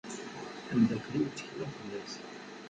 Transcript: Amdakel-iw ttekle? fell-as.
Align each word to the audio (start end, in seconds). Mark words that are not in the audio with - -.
Amdakel-iw 0.71 1.27
ttekle? 1.29 1.65
fell-as. 1.75 2.13